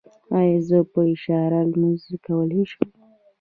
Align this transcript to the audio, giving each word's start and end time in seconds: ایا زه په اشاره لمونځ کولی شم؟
ایا 0.37 0.57
زه 0.67 0.79
په 0.91 0.99
اشاره 1.13 1.59
لمونځ 1.71 2.03
کولی 2.25 2.63
شم؟ 2.71 2.89